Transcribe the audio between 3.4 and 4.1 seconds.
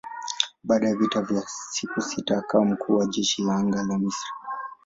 la anga la